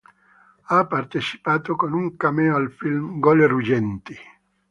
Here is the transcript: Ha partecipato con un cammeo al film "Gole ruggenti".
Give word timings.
Ha 0.63 0.87
partecipato 0.87 1.75
con 1.75 1.93
un 1.93 2.17
cammeo 2.17 2.55
al 2.55 2.71
film 2.71 3.19
"Gole 3.19 3.45
ruggenti". 3.45 4.15